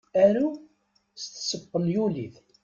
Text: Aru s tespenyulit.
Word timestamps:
Aru 0.23 0.47
s 1.21 1.23
tespenyulit. 1.31 2.35